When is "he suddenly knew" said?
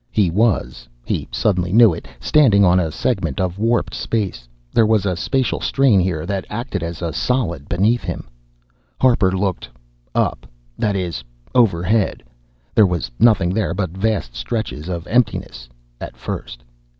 1.05-1.93